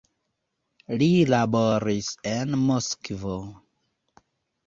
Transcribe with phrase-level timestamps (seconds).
[1.01, 3.37] Li laboris en Moskvo.